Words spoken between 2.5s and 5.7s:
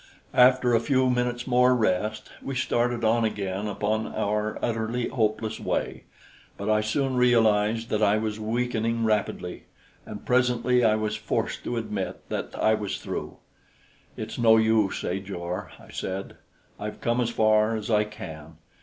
started on again upon our utterly hopeless